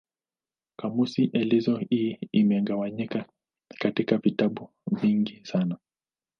Kamusi 0.75 1.29
elezo 1.33 1.77
hii 1.77 2.17
imegawanyika 2.31 3.25
katika 3.79 4.17
vitabu 4.17 4.69
vingi 4.91 5.45
sana. 5.45 5.77